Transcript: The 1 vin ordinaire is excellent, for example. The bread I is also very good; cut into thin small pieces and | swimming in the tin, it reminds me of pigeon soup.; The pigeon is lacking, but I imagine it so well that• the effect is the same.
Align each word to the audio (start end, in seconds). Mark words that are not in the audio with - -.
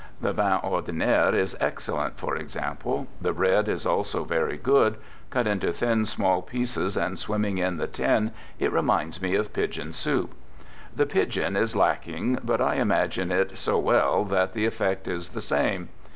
The 0.19 0.33
1 0.33 0.35
vin 0.37 0.59
ordinaire 0.63 1.35
is 1.35 1.55
excellent, 1.59 2.17
for 2.17 2.35
example. 2.35 3.05
The 3.21 3.33
bread 3.33 3.69
I 3.69 3.73
is 3.73 3.85
also 3.85 4.23
very 4.23 4.57
good; 4.57 4.95
cut 5.29 5.45
into 5.45 5.71
thin 5.71 6.05
small 6.05 6.41
pieces 6.41 6.97
and 6.97 7.19
| 7.19 7.19
swimming 7.19 7.59
in 7.59 7.77
the 7.77 7.85
tin, 7.85 8.31
it 8.57 8.71
reminds 8.73 9.21
me 9.21 9.35
of 9.35 9.53
pigeon 9.53 9.93
soup.; 9.93 10.33
The 10.95 11.05
pigeon 11.05 11.55
is 11.55 11.75
lacking, 11.75 12.39
but 12.43 12.59
I 12.61 12.77
imagine 12.77 13.31
it 13.31 13.59
so 13.59 13.77
well 13.77 14.23
that• 14.25 14.49
the 14.53 14.65
effect 14.65 15.07
is 15.07 15.29
the 15.29 15.39
same. 15.41 15.89